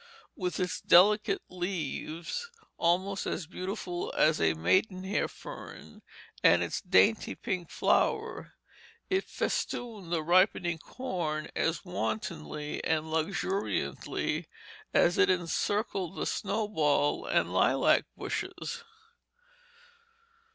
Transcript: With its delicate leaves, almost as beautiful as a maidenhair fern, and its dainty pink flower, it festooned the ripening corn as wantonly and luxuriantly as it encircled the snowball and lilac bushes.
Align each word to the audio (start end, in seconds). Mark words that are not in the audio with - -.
With 0.35 0.59
its 0.59 0.81
delicate 0.81 1.43
leaves, 1.47 2.49
almost 2.77 3.27
as 3.27 3.45
beautiful 3.45 4.11
as 4.17 4.41
a 4.41 4.55
maidenhair 4.55 5.27
fern, 5.27 6.01
and 6.43 6.63
its 6.63 6.81
dainty 6.81 7.35
pink 7.35 7.69
flower, 7.69 8.55
it 9.11 9.25
festooned 9.25 10.11
the 10.11 10.23
ripening 10.23 10.79
corn 10.79 11.49
as 11.55 11.85
wantonly 11.85 12.83
and 12.83 13.11
luxuriantly 13.11 14.47
as 14.91 15.19
it 15.19 15.29
encircled 15.29 16.15
the 16.15 16.25
snowball 16.25 17.27
and 17.27 17.53
lilac 17.53 18.05
bushes. 18.17 18.83